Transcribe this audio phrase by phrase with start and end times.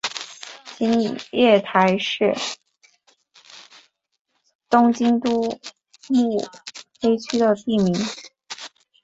[0.79, 2.35] 青叶台是
[4.67, 5.59] 东京都
[6.09, 6.39] 目
[6.99, 7.93] 黑区的地名。